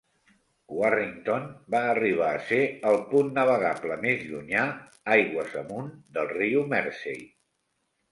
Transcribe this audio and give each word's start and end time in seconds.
Warrington 0.75 1.43
va 1.73 1.81
arribar 1.89 2.29
a 2.37 2.39
ser 2.47 2.61
el 2.91 2.97
punt 3.11 3.29
navegable 3.35 3.97
més 4.05 4.23
llunyà 4.31 4.63
aigües 5.17 5.53
amunt 5.63 5.93
del 6.17 6.31
riu 6.33 6.65
Mersey. 6.73 7.21